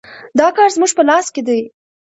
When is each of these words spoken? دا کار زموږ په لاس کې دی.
دا 0.39 0.47
کار 0.57 0.69
زموږ 0.75 0.91
په 0.97 1.03
لاس 1.09 1.25
کې 1.33 1.41
دی. 1.47 1.59